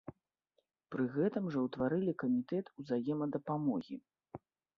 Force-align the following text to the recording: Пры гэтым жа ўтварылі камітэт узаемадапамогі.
Пры 0.95 1.03
гэтым 1.15 1.43
жа 1.55 1.59
ўтварылі 1.67 2.15
камітэт 2.25 2.65
узаемадапамогі. 2.85 3.95